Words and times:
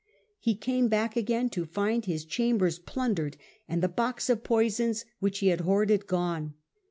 He 0.39 0.55
came 0.55 0.87
back 0.87 1.15
again 1.15 1.51
to 1.51 1.63
find 1.63 2.05
his 2.05 2.25
chambers 2.25 2.79
plundered, 2.79 3.37
and 3.67 3.83
the 3.83 3.87
box 3.87 4.31
of 4.31 4.43
poisons 4.43 5.05
which 5.19 5.37
he 5.41 5.49
had 5.49 5.61
hoarded 5.61 6.07
gone. 6.07 6.55